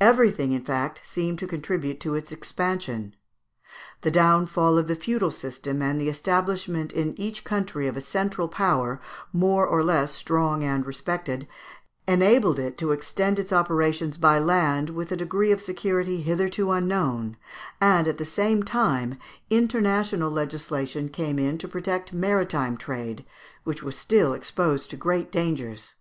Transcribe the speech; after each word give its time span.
Everything, 0.00 0.52
in 0.52 0.64
fact, 0.64 1.02
seemed 1.04 1.38
to 1.40 1.46
contribute 1.46 2.00
to 2.00 2.14
its 2.14 2.32
expansion. 2.32 3.14
The 4.00 4.10
downfall 4.10 4.78
of 4.78 4.88
the 4.88 4.96
feudal 4.96 5.30
system 5.30 5.82
and 5.82 6.00
the 6.00 6.08
establishment 6.08 6.94
in 6.94 7.12
each 7.20 7.44
country 7.44 7.86
of 7.86 7.94
a 7.94 8.00
central 8.00 8.48
power, 8.48 8.98
more 9.30 9.66
or 9.66 9.84
less 9.84 10.12
strong 10.14 10.64
and 10.64 10.86
respected, 10.86 11.46
enabled 12.06 12.58
it 12.58 12.78
to 12.78 12.92
extend 12.92 13.38
its 13.38 13.52
operations 13.52 14.16
by 14.16 14.38
land 14.38 14.88
with 14.88 15.12
a 15.12 15.16
degree 15.18 15.52
of 15.52 15.60
security 15.60 16.22
hitherto 16.22 16.70
unknown; 16.70 17.36
and, 17.78 18.08
at 18.08 18.16
the 18.16 18.24
same 18.24 18.62
time, 18.62 19.18
international 19.50 20.30
legislation 20.30 21.10
came 21.10 21.38
in 21.38 21.58
to 21.58 21.68
protect 21.68 22.14
maritime 22.14 22.78
trade, 22.78 23.22
which 23.64 23.82
was 23.82 23.98
still 23.98 24.32
exposed 24.32 24.88
to 24.88 24.96
great 24.96 25.30
dangers. 25.30 25.94